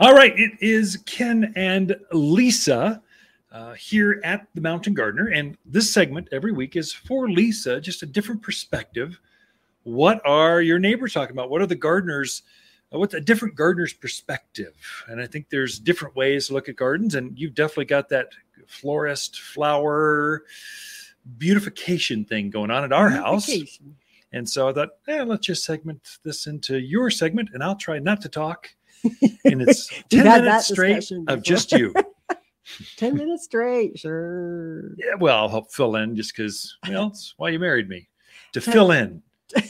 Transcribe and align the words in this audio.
All 0.00 0.14
right, 0.14 0.32
it 0.34 0.52
is 0.62 0.96
Ken 1.04 1.52
and 1.56 1.94
Lisa 2.10 3.02
uh, 3.52 3.74
here 3.74 4.18
at 4.24 4.46
the 4.54 4.62
Mountain 4.62 4.94
Gardener, 4.94 5.26
and 5.26 5.58
this 5.66 5.92
segment 5.92 6.26
every 6.32 6.52
week 6.52 6.74
is 6.74 6.90
for 6.90 7.28
Lisa, 7.28 7.82
just 7.82 8.02
a 8.02 8.06
different 8.06 8.40
perspective. 8.40 9.20
What 9.82 10.22
are 10.24 10.62
your 10.62 10.78
neighbors 10.78 11.12
talking 11.12 11.36
about? 11.36 11.50
What 11.50 11.60
are 11.60 11.66
the 11.66 11.74
gardeners? 11.74 12.44
uh, 12.94 12.98
What's 12.98 13.12
a 13.12 13.20
different 13.20 13.56
gardener's 13.56 13.92
perspective? 13.92 14.74
And 15.06 15.20
I 15.20 15.26
think 15.26 15.50
there's 15.50 15.78
different 15.78 16.16
ways 16.16 16.46
to 16.46 16.54
look 16.54 16.70
at 16.70 16.76
gardens, 16.76 17.14
and 17.14 17.38
you've 17.38 17.54
definitely 17.54 17.84
got 17.84 18.08
that 18.08 18.28
florist, 18.68 19.38
flower, 19.42 20.44
beautification 21.36 22.24
thing 22.24 22.48
going 22.48 22.70
on 22.70 22.84
at 22.84 22.92
our 22.94 23.10
house. 23.10 23.50
And 24.32 24.48
so 24.48 24.66
I 24.66 24.72
thought, 24.72 24.90
eh, 25.08 25.24
let's 25.24 25.46
just 25.46 25.62
segment 25.62 26.00
this 26.22 26.46
into 26.46 26.78
your 26.78 27.10
segment, 27.10 27.50
and 27.52 27.62
I'll 27.62 27.76
try 27.76 27.98
not 27.98 28.22
to 28.22 28.30
talk. 28.30 28.70
And 29.44 29.62
it's 29.62 29.88
10 30.10 30.24
minutes 30.44 30.68
straight 30.68 31.10
of 31.28 31.42
just 31.42 31.72
you. 31.72 31.94
10 32.96 33.16
minutes 33.16 33.44
straight. 33.44 33.98
Sure. 33.98 34.94
yeah, 34.96 35.14
well, 35.18 35.36
I'll 35.38 35.48
help 35.48 35.72
fill 35.72 35.96
in 35.96 36.14
just 36.16 36.36
because, 36.36 36.76
well, 36.88 37.08
it's 37.08 37.34
why 37.36 37.48
you 37.50 37.58
married 37.58 37.88
me 37.88 38.08
to 38.52 38.60
fill 38.60 38.90
in. 38.92 39.22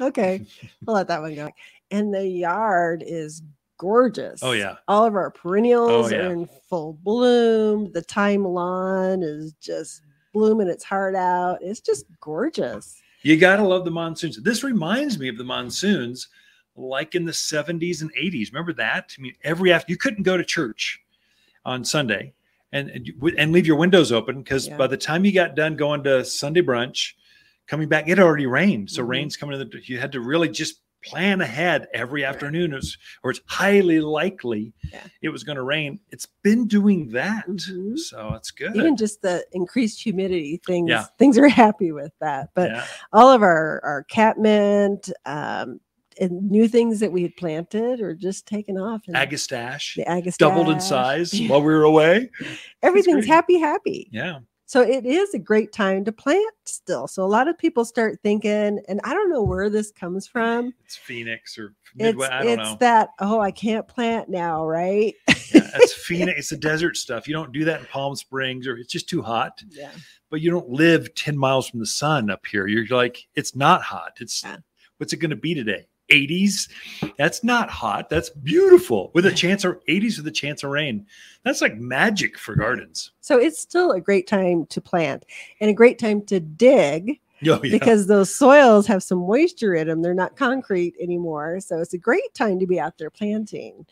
Okay. 0.00 0.46
I'll 0.86 0.94
let 0.94 1.08
that 1.08 1.20
one 1.22 1.34
go. 1.34 1.50
And 1.90 2.14
the 2.14 2.26
yard 2.26 3.02
is 3.04 3.42
gorgeous. 3.78 4.40
Oh, 4.42 4.52
yeah. 4.52 4.76
All 4.86 5.04
of 5.04 5.14
our 5.16 5.30
perennials 5.30 6.12
Oh, 6.12 6.14
yeah. 6.14 6.26
are 6.26 6.32
in 6.32 6.48
full 6.68 6.92
bloom. 7.02 7.90
The 7.92 8.02
thyme 8.02 8.44
lawn 8.44 9.22
is 9.22 9.54
just 9.54 10.02
blooming 10.32 10.68
its 10.68 10.84
heart 10.84 11.14
out. 11.16 11.58
It's 11.62 11.80
just 11.80 12.04
gorgeous. 12.20 13.00
You 13.22 13.36
got 13.36 13.56
to 13.56 13.64
love 13.66 13.84
the 13.84 13.90
monsoons. 13.90 14.40
This 14.42 14.62
reminds 14.62 15.18
me 15.18 15.28
of 15.28 15.38
the 15.38 15.44
monsoons 15.44 16.28
like 16.76 17.14
in 17.14 17.24
the 17.24 17.32
70s 17.32 18.02
and 18.02 18.10
80s. 18.14 18.52
Remember 18.52 18.72
that? 18.74 19.14
I 19.18 19.22
mean, 19.22 19.34
every 19.42 19.72
after 19.72 19.90
you 19.92 19.96
couldn't 19.96 20.22
go 20.24 20.36
to 20.36 20.44
church 20.44 21.00
on 21.64 21.84
Sunday 21.84 22.32
and 22.72 22.90
and, 22.90 23.08
and 23.38 23.52
leave 23.52 23.66
your 23.66 23.76
windows 23.76 24.12
open 24.12 24.42
because 24.42 24.68
Yeah. 24.68 24.76
by 24.76 24.86
the 24.86 24.96
time 24.96 25.24
you 25.24 25.32
got 25.32 25.54
done 25.54 25.76
going 25.76 26.02
to 26.04 26.24
Sunday 26.24 26.62
brunch, 26.62 27.14
coming 27.66 27.88
back, 27.88 28.08
it 28.08 28.18
already 28.18 28.46
rained. 28.46 28.90
So 28.90 29.02
Mhm. 29.02 29.08
rain's 29.08 29.36
coming 29.36 29.60
in 29.60 29.68
the 29.68 29.80
you 29.84 29.98
had 29.98 30.12
to 30.12 30.20
really 30.20 30.48
just 30.48 30.80
plan 31.04 31.40
ahead 31.40 31.86
every 31.94 32.24
afternoon 32.24 32.72
It 32.72 32.76
was- 32.76 32.98
or 33.22 33.30
it's 33.30 33.40
highly 33.46 34.00
likely 34.00 34.72
Yeah. 34.92 35.06
it 35.22 35.28
was 35.28 35.44
going 35.44 35.54
to 35.56 35.62
rain. 35.62 36.00
It's 36.10 36.26
been 36.42 36.66
doing 36.66 37.10
that. 37.10 37.46
Mhm. 37.46 37.96
So 37.98 38.34
it's 38.34 38.50
good. 38.50 38.74
Even 38.74 38.96
just 38.96 39.22
the 39.22 39.44
increased 39.52 40.02
humidity 40.02 40.60
things, 40.66 40.90
Yeah. 40.90 41.04
things 41.18 41.38
are 41.38 41.46
happy 41.48 41.92
with 41.92 42.12
that. 42.20 42.48
But 42.54 42.84
all 43.12 43.30
of 43.30 43.42
our 43.42 43.80
our 43.84 44.04
catmint 44.04 45.12
um, 45.26 45.80
and 46.20 46.50
new 46.50 46.68
things 46.68 47.00
that 47.00 47.12
we 47.12 47.22
had 47.22 47.36
planted 47.36 48.00
or 48.00 48.14
just 48.14 48.46
taken 48.46 48.76
off. 48.78 49.02
And 49.06 49.16
Agastache 49.16 49.94
the 49.96 50.04
agastache 50.04 50.38
doubled 50.38 50.70
in 50.70 50.80
size 50.80 51.32
while 51.48 51.60
we 51.60 51.66
were 51.72 51.82
away. 51.84 52.30
Everything's 52.82 53.26
happy, 53.26 53.58
happy. 53.58 54.08
Yeah. 54.12 54.40
So 54.68 54.80
it 54.82 55.06
is 55.06 55.32
a 55.32 55.38
great 55.38 55.72
time 55.72 56.04
to 56.06 56.10
plant 56.12 56.52
still. 56.64 57.06
So 57.06 57.24
a 57.24 57.26
lot 57.28 57.46
of 57.46 57.56
people 57.56 57.84
start 57.84 58.18
thinking, 58.24 58.80
and 58.88 59.00
I 59.04 59.14
don't 59.14 59.30
know 59.30 59.42
where 59.44 59.70
this 59.70 59.92
comes 59.92 60.26
from. 60.26 60.74
It's 60.84 60.96
Phoenix 60.96 61.56
or 61.56 61.66
It's 61.94 62.02
Midwest. 62.02 62.32
I 62.32 62.42
don't 62.42 62.58
it's 62.60 62.70
know. 62.70 62.76
that 62.80 63.10
oh 63.20 63.38
I 63.38 63.52
can't 63.52 63.86
plant 63.86 64.28
now, 64.28 64.66
right? 64.66 65.14
yeah, 65.28 65.70
it's 65.76 65.94
Phoenix. 66.06 66.38
It's 66.40 66.48
the 66.48 66.56
desert 66.56 66.96
stuff. 66.96 67.28
You 67.28 67.34
don't 67.34 67.52
do 67.52 67.64
that 67.64 67.78
in 67.80 67.86
Palm 67.86 68.16
Springs 68.16 68.66
or 68.66 68.76
it's 68.76 68.90
just 68.92 69.08
too 69.08 69.22
hot. 69.22 69.62
yeah. 69.70 69.92
But 70.30 70.40
you 70.40 70.50
don't 70.50 70.68
live 70.68 71.14
10 71.14 71.38
miles 71.38 71.68
from 71.68 71.78
the 71.78 71.86
sun 71.86 72.28
up 72.30 72.44
here. 72.46 72.66
You're 72.66 72.84
like, 72.88 73.24
it's 73.36 73.54
not 73.54 73.82
hot. 73.82 74.16
It's 74.20 74.42
Yeah. 74.42 74.56
what's 74.98 75.12
it 75.12 75.18
going 75.18 75.30
to 75.30 75.36
be 75.36 75.54
today? 75.54 75.86
80s. 76.10 76.68
That's 77.18 77.42
not 77.44 77.70
hot. 77.70 78.08
That's 78.10 78.30
beautiful 78.30 79.10
with 79.14 79.26
a 79.26 79.32
chance 79.32 79.64
of 79.64 79.78
80s 79.88 80.16
with 80.18 80.26
a 80.26 80.30
chance 80.32 80.62
of 80.62 80.70
rain. 80.70 81.06
That's 81.44 81.60
like 81.60 81.76
magic 81.76 82.38
for 82.38 82.54
gardens. 82.54 83.12
So 83.20 83.38
it's 83.38 83.58
still 83.60 83.92
a 83.92 84.00
great 84.00 84.26
time 84.26 84.66
to 84.66 84.80
plant 84.80 85.24
and 85.60 85.70
a 85.70 85.74
great 85.74 85.98
time 85.98 86.22
to 86.26 86.40
dig 86.40 87.20
Oh, 87.46 87.60
yeah. 87.62 87.70
because 87.70 88.06
those 88.06 88.34
soils 88.34 88.86
have 88.86 89.02
some 89.02 89.18
moisture 89.18 89.74
in 89.74 89.88
them. 89.88 90.00
They're 90.00 90.14
not 90.14 90.36
concrete 90.36 90.94
anymore. 90.98 91.60
So 91.60 91.78
it's 91.80 91.92
a 91.92 91.98
great 91.98 92.32
time 92.32 92.58
to 92.60 92.66
be 92.66 92.80
out 92.80 92.96
there 92.96 93.10
planting. 93.10 93.84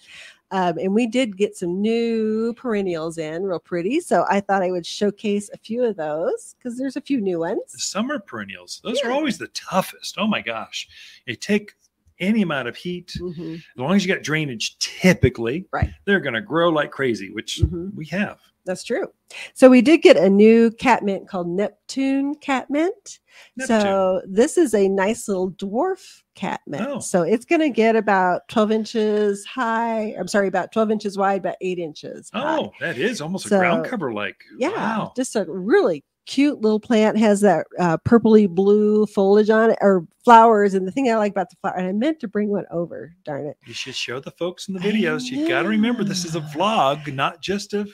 Um, 0.51 0.79
and 0.79 0.95
we 0.95 1.07
did 1.07 1.37
get 1.37 1.55
some 1.57 1.81
new 1.83 2.55
perennials 2.55 3.19
in, 3.19 3.43
real 3.43 3.59
pretty. 3.59 4.01
So 4.01 4.25
I 4.31 4.41
thought 4.41 4.63
I 4.63 4.71
would 4.71 4.87
showcase 4.87 5.51
a 5.53 5.59
few 5.59 5.85
of 5.85 5.97
those 5.97 6.55
because 6.57 6.79
there's 6.79 6.97
a 6.97 7.01
few 7.03 7.21
new 7.21 7.41
ones. 7.41 7.61
summer 7.69 8.19
perennials, 8.19 8.81
those 8.83 9.03
are 9.03 9.11
always 9.11 9.37
the 9.37 9.49
toughest. 9.49 10.17
Oh 10.17 10.27
my 10.27 10.41
gosh. 10.41 10.89
They 11.27 11.35
take 11.35 11.75
any 12.21 12.43
amount 12.43 12.69
of 12.69 12.77
heat. 12.77 13.13
Mhm, 13.21 13.57
As 13.57 13.61
long 13.77 13.95
as 13.95 14.05
you 14.07 14.13
got 14.15 14.23
drainage, 14.23 14.79
typically, 14.79 15.67
Right. 15.73 15.91
they're 16.07 16.21
going 16.21 16.35
to 16.35 16.41
grow 16.41 16.69
like 16.71 16.91
crazy, 16.91 17.31
which 17.31 17.61
mhm. 17.63 17.95
we 17.95 18.07
have. 18.07 18.39
That's 18.67 18.83
true. 18.83 19.09
So 19.53 19.69
we 19.69 19.83
did 19.83 20.01
get 20.01 20.17
a 20.17 20.31
new 20.31 20.71
catmint 20.71 21.29
called 21.29 21.49
Neptune 21.49 22.35
catmint. 22.37 23.19
Neptune. 23.57 23.81
So 23.81 24.23
this 24.27 24.57
is 24.57 24.73
a 24.75 24.89
nice 24.89 25.29
little 25.29 25.53
dwarf 25.53 26.23
catmint. 26.35 26.87
Oh. 26.89 26.99
So 26.99 27.23
it's 27.23 27.45
going 27.45 27.61
to 27.61 27.69
get 27.69 27.95
about 27.95 28.49
12 28.49 28.73
inches 28.73 29.45
high. 29.45 30.15
I'm 30.19 30.29
sorry, 30.29 30.49
about 30.49 30.73
12 30.73 30.91
inches 30.93 31.19
wide, 31.19 31.41
about 31.41 31.57
eight 31.61 31.79
inches. 31.79 32.31
high. 32.33 32.57
Oh, 32.59 32.73
that 32.81 32.97
is 32.97 33.21
almost 33.21 33.47
a 33.47 33.49
ground 33.51 33.85
cover 33.85 34.15
like. 34.15 34.37
yeah, 34.59 34.71
Wow. 34.71 35.13
just 35.15 35.37
a 35.37 35.45
really 35.47 36.03
cute 36.27 36.61
little 36.61 36.81
plant. 36.81 37.19
Has 37.19 37.41
that 37.43 37.67
uh, 37.79 37.99
purpley 37.99 38.49
blue 38.49 39.07
foliage 39.07 39.51
on 39.51 39.71
it 39.71 39.79
or 39.81 40.07
flowers. 40.25 40.75
And 40.75 40.87
the 40.87 40.93
thing 40.93 41.11
I 41.11 41.17
like 41.17 41.33
about 41.33 41.51
the 41.51 41.57
flower, 41.57 41.77
and 41.77 41.87
I 41.87 41.93
meant 41.93 42.21
to 42.21 42.29
bring 42.29 42.49
one 42.49 42.67
over. 42.71 43.15
Darn 43.25 43.47
it. 43.47 43.57
You 43.67 43.75
should 43.75 43.95
show 43.95 44.21
the 44.21 44.31
folks 44.33 44.69
in 44.69 44.75
the 44.75 44.81
videos. 44.81 45.31
You 45.31 45.49
got 45.49 45.63
to 45.63 45.69
remember 45.69 46.05
this 46.05 46.25
is 46.25 46.35
a 46.35 46.41
vlog, 46.41 47.13
not 47.13 47.41
just 47.41 47.75
a 47.75 47.87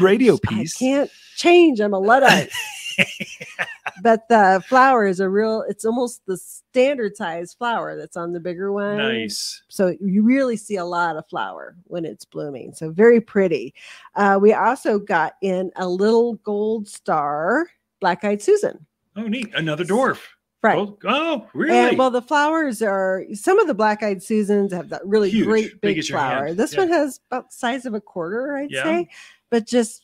radio 0.00 0.36
piece. 0.36 0.76
I 0.76 0.78
can't 0.78 1.10
change. 1.36 1.80
I'm 1.80 1.94
a 1.94 1.98
luddite. 1.98 2.50
but 4.02 4.28
the 4.28 4.62
flower 4.66 5.06
is 5.06 5.20
a 5.20 5.28
real. 5.28 5.64
It's 5.68 5.84
almost 5.84 6.24
the 6.26 6.36
standard 6.36 7.16
size 7.16 7.54
flower 7.54 7.96
that's 7.96 8.16
on 8.16 8.32
the 8.32 8.40
bigger 8.40 8.72
one. 8.72 8.98
nice. 8.98 9.62
So 9.68 9.94
you 10.00 10.22
really 10.22 10.56
see 10.56 10.76
a 10.76 10.84
lot 10.84 11.16
of 11.16 11.28
flower 11.28 11.76
when 11.84 12.04
it's 12.04 12.24
blooming. 12.24 12.74
So 12.74 12.90
very 12.90 13.20
pretty. 13.20 13.74
Uh, 14.14 14.38
we 14.40 14.52
also 14.52 14.98
got 14.98 15.34
in 15.42 15.70
a 15.76 15.88
little 15.88 16.34
gold 16.36 16.88
star, 16.88 17.68
black-eyed 18.00 18.42
Susan. 18.42 18.86
Oh, 19.16 19.22
neat. 19.22 19.52
Another 19.54 19.84
dwarf. 19.84 20.20
Right. 20.62 20.76
Oh, 20.76 20.98
oh, 21.04 21.46
really? 21.54 21.76
And 21.76 21.98
well, 21.98 22.10
the 22.10 22.22
flowers 22.22 22.82
are 22.82 23.24
some 23.34 23.58
of 23.60 23.68
the 23.68 23.74
black-eyed 23.74 24.22
Susans 24.22 24.72
have 24.72 24.88
that 24.88 25.06
really 25.06 25.30
Huge, 25.30 25.46
great 25.46 25.80
big 25.80 25.96
big 25.96 26.04
flower. 26.06 26.52
This 26.52 26.72
Yeah. 26.74 26.80
one 26.80 26.88
has 26.88 27.20
about 27.30 27.50
the 27.50 27.54
size 27.56 27.86
of 27.86 27.94
a 27.94 28.00
quarter, 28.00 28.56
I'd 28.56 28.70
Yeah. 28.72 28.82
say, 28.82 29.08
but 29.50 29.66
just 29.66 30.02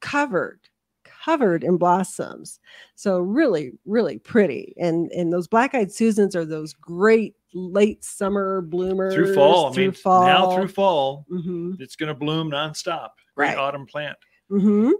covered, 0.00 0.60
covered 1.04 1.62
in 1.62 1.76
blossoms. 1.76 2.58
So 2.94 3.18
really, 3.18 3.72
really 3.84 4.18
pretty. 4.18 4.72
And 4.78 5.10
and 5.12 5.30
those 5.30 5.46
black-eyed 5.46 5.92
Susans 5.92 6.34
are 6.34 6.46
those 6.46 6.72
great 6.72 7.36
late 7.52 8.02
summer 8.02 8.62
bloomers 8.62 9.12
through 9.14 9.34
fall. 9.34 9.70
I 9.70 9.74
through 9.74 9.82
mean, 9.84 9.92
fall. 9.92 10.24
now 10.24 10.56
through 10.56 10.68
fall, 10.68 11.26
Mhm. 11.30 11.78
it's 11.82 11.96
going 11.96 12.08
to 12.08 12.14
bloom 12.14 12.50
nonstop. 12.50 13.10
Great 13.36 13.48
Right. 13.48 13.58
autumn 13.58 13.84
plant. 13.86 14.16
Hmm 14.60 14.90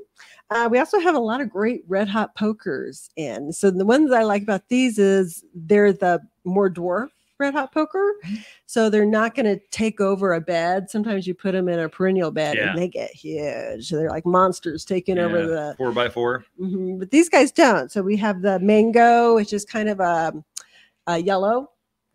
Uh, 0.50 0.68
we 0.70 0.78
also 0.78 0.98
have 1.00 1.14
a 1.14 1.18
lot 1.18 1.40
of 1.40 1.48
great 1.48 1.82
red 1.88 2.08
hot 2.08 2.34
pokers 2.34 3.08
in. 3.16 3.52
So 3.52 3.70
the 3.70 3.86
ones 3.86 4.12
I 4.12 4.22
like 4.22 4.42
about 4.42 4.68
these 4.68 4.98
is 4.98 5.44
they're 5.54 5.92
the 5.94 6.20
more 6.44 6.68
dwarf 6.70 7.08
red 7.38 7.54
hot 7.54 7.72
poker. 7.72 8.14
Mhm. 8.24 8.44
So 8.66 8.88
they're 8.90 9.04
not 9.06 9.34
going 9.34 9.46
to 9.46 9.58
take 9.70 10.00
over 10.00 10.34
a 10.34 10.40
bed. 10.40 10.90
Sometimes 10.90 11.26
you 11.26 11.34
put 11.34 11.52
them 11.52 11.68
in 11.68 11.78
a 11.80 11.88
perennial 11.88 12.30
bed 12.30 12.56
Yeah. 12.56 12.70
and 12.70 12.78
they 12.78 12.86
get 12.86 13.10
huge. 13.10 13.88
They're 13.90 14.10
like 14.10 14.24
monsters 14.26 14.84
taking 14.84 15.18
over 15.18 15.46
the. 15.46 15.74
Four 15.78 15.90
by 15.92 16.08
four. 16.08 16.44
Mhm, 16.60 16.98
But 17.00 17.10
these 17.10 17.28
guys 17.28 17.50
don't. 17.50 17.90
So 17.90 18.02
we 18.02 18.16
have 18.18 18.42
the 18.42 18.58
mango, 18.60 19.34
which 19.34 19.52
is 19.52 19.64
kind 19.64 19.88
of 19.88 19.98
a, 20.00 20.32
a 21.08 21.18
yellow 21.18 21.70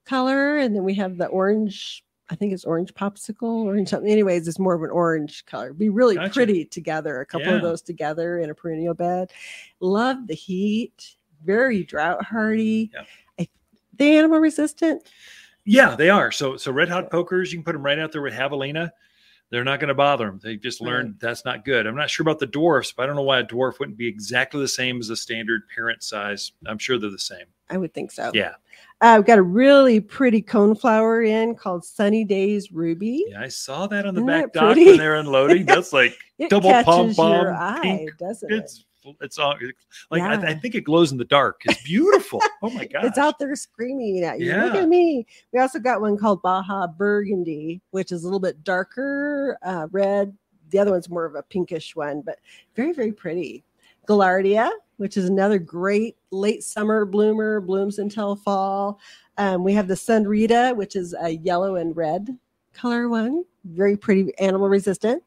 color, 0.06 0.57
and 0.57 0.75
then 0.75 0.83
we 0.85 0.94
have 0.94 1.17
the 1.17 1.25
orange. 1.27 2.06
I 2.29 2.35
think 2.35 2.51
it's 2.53 2.65
orange 2.65 2.94
popsicle, 2.94 3.63
orange 3.65 3.89
something. 3.89 4.12
Anyways, 4.12 4.47
it's 4.47 4.59
more 4.59 4.74
of 4.74 4.83
an 4.83 4.89
orange 4.89 5.45
color. 5.45 5.74
Be 5.74 5.89
really 5.89 6.15
Gotcha. 6.15 6.33
pretty 6.33 6.65
together. 6.65 7.21
A 7.21 7.25
couple 7.25 7.47
Yeah. 7.47 7.56
of 7.56 7.62
those 7.62 7.81
together 7.81 8.39
in 8.39 8.50
a 8.50 8.56
perennial 8.56 8.94
bed. 8.94 9.31
Love 9.79 10.27
the 10.27 10.33
heat. 10.33 11.15
Very 11.45 11.83
drought 11.83 12.24
hardy. 12.25 12.91
Yeah. 12.94 13.03
I, 13.39 13.47
they 13.95 14.18
animal 14.18 14.39
resistant. 14.39 15.03
Yeah, 15.63 15.95
they 15.95 16.09
are. 16.09 16.31
So, 16.31 16.57
so 16.57 16.71
red 16.71 16.89
hot 16.89 17.12
pokers, 17.12 17.51
you 17.51 17.59
can 17.59 17.63
put 17.63 17.74
them 17.74 17.83
right 17.83 18.00
out 18.00 18.12
there 18.12 18.21
with 18.21 18.33
javelina. 18.33 18.91
They're 19.49 19.63
not 19.63 19.79
going 19.79 19.88
to 19.88 19.94
bother 19.95 20.25
them. 20.25 20.39
They 20.44 20.57
just 20.57 20.81
Right. 20.81 20.88
learned 20.88 21.15
that's 21.21 21.45
not 21.45 21.63
good. 21.63 21.88
I'm 21.88 21.95
not 21.95 22.09
sure 22.09 22.23
about 22.23 22.39
the 22.39 22.47
dwarfs, 22.47 22.91
but 22.91 23.03
I 23.03 23.05
don't 23.05 23.15
know 23.15 23.21
why 23.21 23.39
a 23.39 23.44
dwarf 23.45 23.79
wouldn't 23.79 23.97
be 23.97 24.07
exactly 24.07 24.59
the 24.59 24.67
same 24.67 24.99
as 24.99 25.09
a 25.09 25.15
standard 25.15 25.61
parent 25.73 26.03
size. 26.03 26.51
I'm 26.65 26.77
sure 26.77 26.97
they're 26.97 27.09
the 27.09 27.17
same. 27.19 27.45
I 27.69 27.77
would 27.77 27.94
think 27.94 28.11
so. 28.11 28.31
Yeah. 28.33 28.55
Uh, 28.99 29.15
we've 29.17 29.25
got 29.27 29.38
a 29.38 29.44
really 29.44 29.99
pretty 29.99 30.41
coneflower 30.41 31.27
in 31.27 31.55
called 31.55 31.85
Sunny 31.85 32.23
Days 32.25 32.71
Ruby. 32.71 33.25
Yeah, 33.29 33.41
I 33.41 33.47
saw 33.47 33.88
that 33.88 34.05
on 34.05 34.15
the 34.15 34.21
Isn't 34.21 34.27
back 34.27 34.53
dock 34.53 34.75
when 34.75 34.97
they're 34.97 35.15
unloading. 35.15 35.65
That's 35.67 35.93
like 35.93 36.17
It 36.39 36.50
double 36.50 36.71
pom 36.83 37.07
your 37.07 37.15
pom 37.15 37.47
eye, 37.47 38.07
doesn't 38.17 38.51
it? 38.51 38.71
It's 39.21 39.38
all 39.38 39.56
like 40.12 40.21
I, 40.21 40.51
I 40.51 40.54
think 40.56 40.75
it 40.75 40.81
glows 40.81 41.12
in 41.12 41.18
the 41.18 41.25
dark. 41.25 41.62
It's 41.65 41.81
beautiful. 41.83 42.42
oh 42.62 42.69
my 42.69 42.86
god! 42.86 43.06
It's 43.06 43.18
out 43.18 43.39
there 43.39 43.56
screaming 43.56 44.24
at 44.24 44.39
you. 44.39 44.54
Look 44.54 44.75
at 44.75 44.89
me. 44.89 45.25
We 45.54 45.59
also 45.59 45.80
got 45.80 46.01
one 46.01 46.18
called 46.18 46.42
Baja 46.42 46.88
Burgundy, 46.88 47.81
which 47.92 48.12
is 48.12 48.24
a 48.24 48.25
little 48.25 48.39
bit 48.39 48.63
darker 48.63 49.57
uh, 49.63 49.88
red. 49.92 50.36
The 50.69 50.80
other 50.80 50.92
one's 50.92 51.09
more 51.09 51.25
of 51.25 51.36
a 51.36 51.44
pinkish 51.44 51.95
one, 51.95 52.21
but 52.21 52.39
very, 52.75 52.92
very 52.92 53.12
pretty. 53.12 53.63
Gaillardia, 54.07 54.69
which 54.98 55.18
is 55.18 55.30
another 55.30 55.60
great 55.60 56.18
late 56.31 56.63
summer 56.63 57.06
bloomer, 57.06 57.62
blooms 57.62 58.00
until 58.00 58.36
fall. 58.36 59.00
Um, 59.38 59.63
we 59.63 59.74
have 59.74 59.88
the 59.88 59.94
Sunrita, 59.94 60.75
which 60.75 60.95
is 60.95 61.13
a 61.19 61.31
yellow 61.31 61.75
and 61.75 61.95
red 61.95 62.38
color 62.77 63.10
one, 63.10 63.44
very 63.65 63.98
pretty, 63.98 64.31
animal 64.38 64.69
resistant. 64.69 65.24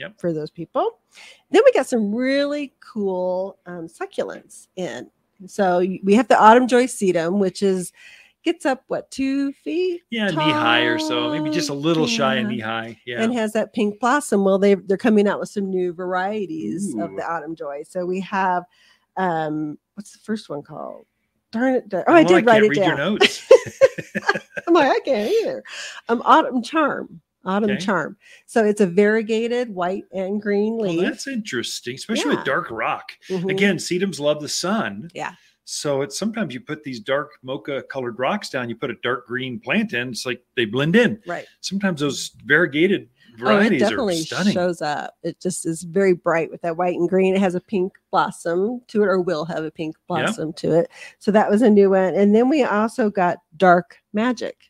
Yep. 0.00 0.18
For 0.20 0.32
those 0.32 0.50
people. 0.50 0.98
Then 1.50 1.62
we 1.64 1.72
got 1.72 1.86
some 1.86 2.14
really 2.14 2.72
cool 2.80 3.58
um, 3.66 3.86
succulents 3.86 4.66
in. 4.76 5.10
So 5.46 5.78
we 6.02 6.14
have 6.14 6.28
the 6.28 6.38
autumn 6.40 6.66
joy 6.68 6.84
sedum, 6.86 7.38
which 7.38 7.62
is 7.62 7.92
gets 8.42 8.64
up 8.64 8.82
what 8.88 9.10
two 9.10 9.52
feet 9.52 10.00
yeah, 10.10 10.28
knee 10.30 10.34
high 10.50 10.80
or 10.80 10.98
so, 10.98 11.30
maybe 11.30 11.50
just 11.54 11.68
a 11.68 11.74
little 11.74 12.06
shy 12.06 12.36
of 12.36 12.44
Yeah. 12.44 12.48
knee 12.48 12.60
high. 12.60 13.00
Yeah. 13.06 13.22
and 13.22 13.34
has 13.34 13.52
that 13.52 13.72
pink 13.74 14.00
blossom. 14.00 14.44
Well, 14.44 14.58
they 14.58 14.74
they're 14.74 14.96
coming 14.96 15.28
out 15.28 15.38
with 15.40 15.50
some 15.50 15.68
new 15.70 15.92
varieties 15.92 16.94
of 16.98 17.14
the 17.16 17.22
autumn 17.30 17.54
joy. 17.54 17.82
So 17.88 18.06
we 18.06 18.20
have 18.20 18.64
um 19.16 19.78
what's 19.94 20.12
the 20.12 20.18
first 20.20 20.48
one 20.48 20.62
called? 20.62 21.04
Darn 21.52 21.74
it! 21.74 21.88
darn- 21.88 22.04
Oh, 22.06 22.12
I 22.14 22.22
Well, 22.22 22.28
did 22.28 22.46
write 22.46 22.52
can't 22.62 22.64
it 22.64 22.68
read 22.68 22.76
down. 22.76 22.88
your 22.88 22.96
notes. 22.96 23.50
I'm 24.68 24.74
like, 24.74 24.90
I 24.90 25.00
can't 25.04 25.30
either. 25.42 25.62
Um, 26.08 26.22
autumn 26.24 26.62
charm. 26.62 27.20
Autumn 27.44 27.70
Okay. 27.70 27.80
charm. 27.80 28.16
So 28.46 28.64
it's 28.64 28.80
a 28.80 28.86
variegated 28.86 29.70
white 29.74 30.04
and 30.12 30.40
green 30.42 30.76
well, 30.76 30.90
leaf. 30.92 31.00
that's 31.02 31.26
interesting, 31.26 31.94
especially 31.94 32.32
Yeah. 32.32 32.36
with 32.36 32.44
dark 32.44 32.70
rock. 32.70 33.12
Mhm. 33.28 33.50
Again, 33.50 33.76
sedums 33.76 34.20
love 34.20 34.40
the 34.42 34.48
sun. 34.48 35.10
Yeah. 35.14 35.32
So 35.64 36.02
it's 36.02 36.18
sometimes 36.18 36.52
you 36.52 36.60
put 36.60 36.82
these 36.82 37.00
dark 37.00 37.30
mocha 37.42 37.82
colored 37.90 38.18
rocks 38.18 38.50
down, 38.50 38.68
you 38.68 38.74
put 38.76 38.90
a 38.90 38.96
dark 39.02 39.26
green 39.26 39.60
plant 39.60 39.92
in, 39.94 40.08
it's 40.10 40.26
like 40.26 40.42
they 40.56 40.64
blend 40.64 40.96
in. 40.96 41.22
right. 41.26 41.46
Sometimes 41.60 42.00
those 42.00 42.32
variegated 42.44 43.08
varieties 43.38 43.80
Oh, 43.82 43.86
it 43.86 43.88
definitely 43.90 44.24
shows 44.52 44.82
up. 44.82 45.16
It 45.22 45.40
just 45.40 45.64
is 45.64 45.84
very 45.84 46.12
bright 46.12 46.50
with 46.50 46.60
that 46.62 46.76
white 46.76 46.98
and 46.98 47.08
green. 47.08 47.34
It 47.36 47.40
has 47.40 47.54
a 47.54 47.60
pink 47.60 47.92
blossom 48.10 48.80
to 48.88 49.02
it, 49.02 49.06
or 49.06 49.20
will 49.20 49.44
have 49.44 49.64
a 49.64 49.70
pink 49.70 49.94
Yeah. 50.10 50.22
blossom 50.24 50.52
to 50.54 50.72
it. 50.76 50.90
So 51.20 51.30
that 51.30 51.48
was 51.48 51.62
a 51.62 51.70
new 51.70 51.90
one. 51.90 52.14
And 52.16 52.34
then 52.34 52.48
we 52.48 52.64
also 52.64 53.08
got 53.08 53.38
Dark 53.56 53.96
Magic. 54.12 54.69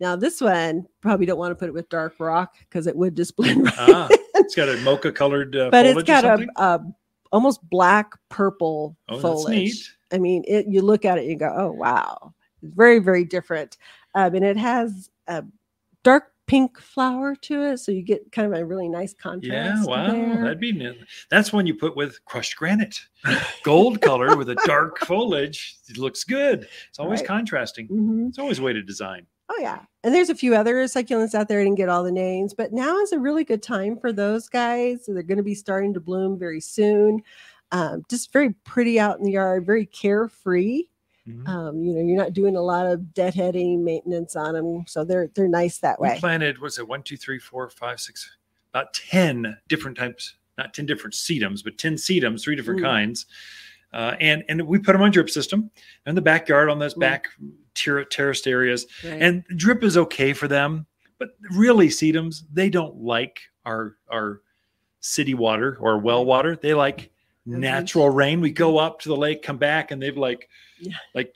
Now 0.00 0.14
this 0.16 0.40
one 0.40 0.86
probably 1.00 1.26
don't 1.26 1.38
want 1.38 1.52
to 1.52 1.54
put 1.54 1.68
it 1.68 1.72
with 1.74 1.88
Dark 1.88 2.14
Rock 2.18 2.54
because 2.60 2.86
it 2.86 2.96
would 2.96 3.16
just 3.16 3.36
blend 3.36 3.64
right. 3.64 3.74
ah, 3.78 4.08
it's 4.34 4.54
got 4.54 4.68
a 4.68 4.76
mocha 4.78 5.10
colored 5.12 5.56
uh, 5.56 5.70
but 5.70 5.86
it's 5.86 6.02
got 6.02 6.24
a, 6.24 6.46
a 6.56 6.80
almost 7.32 7.60
black 7.70 8.12
purple 8.28 8.96
Oh, 9.08 9.14
that's 9.14 9.22
foliage. 9.22 9.56
neat. 9.56 9.90
I 10.12 10.18
mean, 10.18 10.44
it. 10.46 10.66
You 10.68 10.82
look 10.82 11.04
at 11.04 11.18
it, 11.18 11.22
and 11.22 11.30
you 11.30 11.36
go, 11.36 11.52
"Oh 11.56 11.72
wow!" 11.72 12.32
It's 12.62 12.72
very, 12.74 13.00
very 13.00 13.24
different, 13.24 13.76
um, 14.14 14.34
and 14.36 14.44
it 14.44 14.56
has 14.56 15.10
a 15.26 15.42
dark 16.04 16.30
pink 16.46 16.78
flower 16.80 17.34
to 17.34 17.62
it, 17.62 17.78
so 17.78 17.90
you 17.90 18.02
get 18.02 18.30
kind 18.30 18.46
of 18.54 18.56
a 18.56 18.64
really 18.64 18.88
nice 18.88 19.12
contrast. 19.12 19.52
Yeah, 19.52 19.84
wow, 19.84 20.12
there. 20.12 20.42
that'd 20.44 20.60
be 20.60 20.70
neat. 20.70 20.96
That's 21.28 21.52
one 21.52 21.66
you 21.66 21.74
put 21.74 21.96
with 21.96 22.24
crushed 22.24 22.54
granite, 22.56 23.00
gold 23.64 24.00
color 24.00 24.36
with 24.36 24.48
a 24.50 24.54
dark 24.64 24.98
foliage. 25.06 25.76
It 25.88 25.98
looks 25.98 26.22
good. 26.22 26.68
It's 26.88 27.00
always 27.00 27.18
Right. 27.20 27.26
contrasting. 27.26 27.88
Mhm. 27.88 28.28
It's 28.28 28.38
always 28.38 28.60
a 28.60 28.62
way 28.62 28.74
to 28.74 28.82
design. 28.82 29.26
Oh 29.48 29.58
yeah, 29.60 29.80
and 30.02 30.14
there's 30.14 30.30
a 30.30 30.34
few 30.34 30.54
other 30.56 30.74
succulents 30.84 31.34
out 31.34 31.46
there. 31.48 31.60
I 31.60 31.64
didn't 31.64 31.76
get 31.78 31.88
all 31.88 32.02
the 32.02 32.10
names, 32.12 32.52
but 32.52 32.72
now 32.72 32.98
is 32.98 33.12
a 33.12 33.18
really 33.18 33.44
good 33.44 33.62
time 33.62 33.96
for 33.98 34.12
those 34.12 34.48
guys. 34.48 35.06
They're 35.06 35.22
going 35.22 35.36
to 35.38 35.42
be 35.44 35.54
starting 35.54 35.94
to 35.94 36.00
bloom 36.00 36.38
very 36.38 36.60
soon. 36.60 37.22
Um, 37.72 38.04
just 38.10 38.32
very 38.32 38.52
pretty 38.64 38.98
out 38.98 39.18
in 39.18 39.24
the 39.24 39.32
yard, 39.32 39.64
very 39.66 39.86
carefree. 39.86 40.84
Mhm. 41.28 41.48
Um, 41.48 41.82
you 41.82 41.92
know, 41.94 42.00
you're 42.00 42.16
not 42.16 42.32
doing 42.32 42.56
a 42.56 42.60
lot 42.62 42.86
of 42.86 43.00
deadheading 43.14 43.80
maintenance 43.82 44.36
on 44.36 44.54
them, 44.54 44.84
so 44.86 45.04
they're 45.04 45.28
they're 45.34 45.48
nice 45.48 45.78
that 45.78 46.00
We 46.00 46.08
way. 46.08 46.18
planted 46.18 46.58
was 46.58 46.78
it 46.78 46.86
one, 46.86 47.02
two, 47.02 47.16
three, 47.16 47.38
four, 47.38 47.68
five, 47.70 48.00
six, 48.00 48.36
about 48.72 48.94
ten 48.94 49.56
different 49.68 49.96
types, 49.96 50.34
not 50.58 50.74
ten 50.74 50.86
different 50.86 51.14
sedums, 51.14 51.62
but 51.64 51.78
ten 51.78 51.94
sedums, 51.94 52.42
three 52.42 52.56
different 52.56 52.80
Mm. 52.80 52.84
kinds. 52.84 53.26
Uh, 53.92 54.14
and 54.20 54.44
and 54.48 54.62
we 54.66 54.78
put 54.78 54.92
them 54.92 55.02
on 55.02 55.10
drip 55.12 55.30
system 55.30 55.70
in 56.06 56.14
the 56.16 56.20
backyard 56.22 56.68
on 56.68 56.78
those 56.78 56.94
Mm. 56.94 57.00
back 57.00 57.26
ter- 57.76 58.04
terraced 58.04 58.46
areas. 58.48 58.86
Right. 59.04 59.20
And 59.22 59.44
drip 59.56 59.84
is 59.84 59.96
okay 59.96 60.32
for 60.32 60.48
them, 60.48 60.86
but 61.18 61.30
really 61.52 61.88
sedums 61.88 62.42
they 62.52 62.70
don't 62.70 62.96
like 62.96 63.40
our 63.64 63.96
our 64.10 64.40
city 65.00 65.34
water 65.34 65.76
or 65.80 65.98
well 65.98 66.24
water. 66.24 66.56
They 66.56 66.74
like 66.74 67.10
natural 67.44 68.10
rain. 68.10 68.40
We 68.40 68.50
go 68.50 68.78
up 68.78 69.00
to 69.00 69.08
the 69.08 69.16
lake, 69.16 69.42
come 69.42 69.58
back, 69.58 69.90
and 69.92 70.02
they've 70.02 70.16
like 70.16 70.48
Yeah. 70.80 70.96
like 71.14 71.32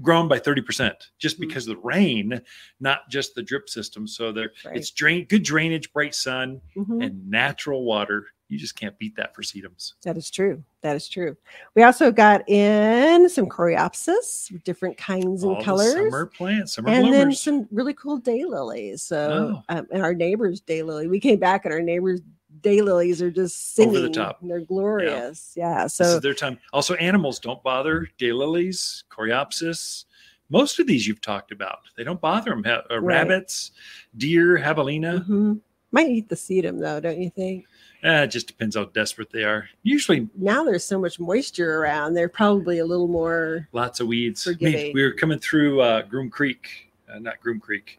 grown 0.00 0.28
by 0.28 0.38
30% 0.38 0.94
just 1.18 1.36
Mhm. 1.36 1.40
because 1.40 1.68
of 1.68 1.76
the 1.76 1.82
rain, 1.82 2.40
not 2.80 3.10
just 3.10 3.34
the 3.34 3.42
drip 3.42 3.68
system. 3.68 4.06
So 4.06 4.32
they're 4.32 4.52
Right. 4.64 4.78
it's 4.78 4.90
drain 4.90 5.26
good 5.26 5.42
drainage, 5.42 5.92
bright 5.92 6.14
sun, 6.14 6.62
Mhm. 6.74 7.04
and 7.04 7.28
natural 7.28 7.84
water. 7.84 8.28
You 8.54 8.60
just 8.60 8.76
can't 8.76 8.96
beat 9.00 9.16
that 9.16 9.34
for 9.34 9.42
sedums. 9.42 9.94
That 10.04 10.16
is 10.16 10.30
true. 10.30 10.62
That 10.82 10.94
is 10.94 11.08
true. 11.08 11.36
We 11.74 11.82
also 11.82 12.12
got 12.12 12.48
in 12.48 13.28
some 13.28 13.46
coreopsis, 13.46 14.48
different 14.62 14.96
kinds 14.96 15.42
and 15.42 15.56
All 15.56 15.60
colors. 15.64 15.92
summer 15.92 16.26
plants, 16.26 16.74
summer 16.74 16.88
and 16.88 17.12
then 17.12 17.32
some 17.32 17.66
really 17.72 17.94
cool 17.94 18.20
daylilies. 18.20 19.00
So, 19.00 19.62
Oh. 19.68 19.76
um, 19.76 19.88
and 19.90 20.04
our 20.04 20.14
neighbor's 20.14 20.60
daylily, 20.60 21.08
we 21.10 21.18
came 21.18 21.40
back 21.40 21.64
and 21.64 21.74
our 21.74 21.82
neighbor's 21.82 22.20
daylilies 22.60 23.20
are 23.20 23.30
just 23.32 23.74
singing. 23.74 23.96
Over 23.96 24.06
the 24.06 24.14
top. 24.14 24.40
and 24.40 24.48
They're 24.48 24.60
glorious. 24.60 25.54
Yeah. 25.56 25.82
this 25.82 25.94
So, 25.94 26.04
is 26.04 26.20
their 26.20 26.32
time. 26.32 26.56
Also, 26.72 26.94
animals 26.94 27.40
don't 27.40 27.60
bother 27.64 28.08
daylilies, 28.20 29.02
coreopsis. 29.10 30.04
Most 30.48 30.78
of 30.78 30.86
these 30.86 31.08
you've 31.08 31.20
talked 31.20 31.50
about, 31.50 31.80
they 31.96 32.04
don't 32.04 32.20
bother 32.20 32.52
them. 32.52 32.62
Ha- 32.62 32.82
uh, 32.88 33.00
Right. 33.00 33.16
Rabbits, 33.16 33.72
deer, 34.16 34.58
javelina. 34.58 35.26
mhm. 35.26 35.60
might 35.90 36.08
eat 36.08 36.28
the 36.28 36.34
sedum 36.34 36.80
though, 36.80 36.98
don't 37.00 37.20
you 37.20 37.30
think? 37.30 37.66
Eh, 38.04 38.22
it 38.24 38.26
just 38.26 38.46
depends 38.46 38.76
how 38.76 38.84
desperate 38.84 39.30
they 39.30 39.44
are. 39.44 39.66
Usually, 39.82 40.28
Now 40.36 40.62
there's 40.62 40.84
so 40.84 41.00
much 41.00 41.18
moisture 41.18 41.78
around. 41.80 42.12
They're 42.12 42.28
probably 42.28 42.78
a 42.78 42.84
little 42.84 43.08
more. 43.08 43.66
lots 43.72 43.98
of 43.98 44.06
weeds. 44.08 44.46
We 44.60 44.92
were 45.02 45.12
coming 45.12 45.38
through 45.38 45.80
uh, 45.80 46.02
Groom 46.02 46.28
Creek, 46.28 46.92
uh, 47.12 47.18
not 47.18 47.40
Groom 47.40 47.58
Creek, 47.60 47.98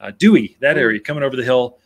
uh, 0.00 0.10
Dewey, 0.18 0.56
that 0.60 0.76
area, 0.76 0.98
coming 0.98 1.22
over 1.22 1.36
the 1.36 1.44
hill. 1.44 1.78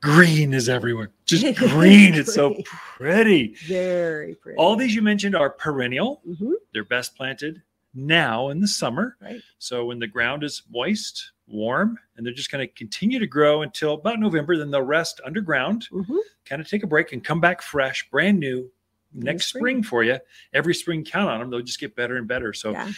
Green 0.00 0.54
is 0.54 0.70
everywhere. 0.70 1.10
Just 1.26 1.44
green. 1.56 2.14
It's 2.14 2.32
so 2.32 2.56
pretty. 2.64 3.54
Very 3.66 4.34
pretty. 4.36 4.56
All 4.56 4.74
these 4.74 4.94
you 4.94 5.02
mentioned 5.02 5.36
are 5.36 5.50
perennial. 5.50 6.22
Mhm, 6.26 6.52
They're 6.72 6.84
best 6.84 7.16
planted 7.16 7.60
now 7.92 8.48
in 8.48 8.60
the 8.60 8.68
summer. 8.68 9.16
right. 9.20 9.42
So 9.58 9.84
when 9.84 9.98
the 9.98 10.06
ground 10.06 10.42
is 10.42 10.62
moist, 10.72 11.32
warm, 11.50 11.98
and 12.16 12.24
they're 12.24 12.32
just 12.32 12.50
going 12.50 12.66
to 12.66 12.72
continue 12.74 13.18
to 13.18 13.26
grow 13.26 13.62
until 13.62 13.94
about 13.94 14.18
November, 14.20 14.56
then 14.56 14.70
they'll 14.70 14.82
rest 14.82 15.20
underground, 15.24 15.88
Mhm. 15.92 16.18
kind 16.44 16.60
of 16.62 16.68
take 16.68 16.82
a 16.82 16.86
break 16.86 17.12
and 17.12 17.22
come 17.24 17.40
back 17.40 17.60
fresh, 17.62 18.08
brand 18.10 18.38
new 18.40 18.70
next 19.12 19.46
spring. 19.46 19.60
spring 19.60 19.82
for 19.82 20.04
you. 20.04 20.18
Every 20.52 20.74
spring, 20.74 21.04
count 21.04 21.28
on 21.30 21.40
them; 21.40 21.50
they'll 21.50 21.60
just 21.62 21.80
get 21.80 21.96
better 21.96 22.16
and 22.16 22.28
better. 22.28 22.52
So 22.52 22.70
Yeah. 22.72 22.92